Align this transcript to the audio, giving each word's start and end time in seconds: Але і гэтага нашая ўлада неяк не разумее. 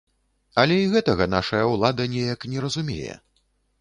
Але 0.61 0.77
і 0.83 0.87
гэтага 0.93 1.27
нашая 1.35 1.61
ўлада 1.73 2.07
неяк 2.15 2.49
не 2.55 2.59
разумее. 2.67 3.13